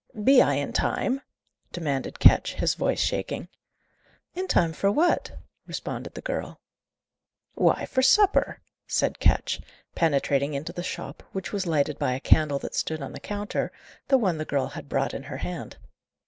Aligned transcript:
"Be 0.23 0.41
I 0.41 0.55
in 0.55 0.73
time?" 0.73 1.21
demanded 1.71 2.17
Ketch, 2.19 2.55
his 2.55 2.73
voice 2.73 2.99
shaking. 2.99 3.49
"In 4.33 4.47
time 4.47 4.73
for 4.73 4.91
what?" 4.91 5.37
responded 5.67 6.15
the 6.15 6.23
girl. 6.25 6.59
"Why, 7.53 7.85
for 7.85 8.01
supper," 8.01 8.61
said 8.87 9.19
Ketch, 9.19 9.61
penetrating 9.93 10.55
into 10.55 10.73
the 10.73 10.81
shop, 10.81 11.21
which 11.33 11.53
was 11.53 11.67
lighted 11.67 11.99
by 11.99 12.13
a 12.15 12.19
candle 12.19 12.57
that 12.57 12.73
stood 12.73 12.99
on 13.03 13.11
the 13.11 13.19
counter, 13.19 13.71
the 14.07 14.17
one 14.17 14.39
the 14.39 14.43
girl 14.45 14.69
had 14.69 14.89
brought 14.89 15.13
in 15.13 15.21
her 15.21 15.37
hand. 15.37 15.77